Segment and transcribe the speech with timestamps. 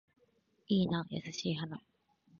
[0.67, 1.79] いいな優しい花